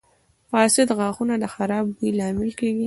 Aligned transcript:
•فاسد 0.51 0.87
غاښونه 0.97 1.33
د 1.39 1.45
خراب 1.53 1.85
بوی 1.95 2.09
لامل 2.19 2.49
کیږي. 2.59 2.79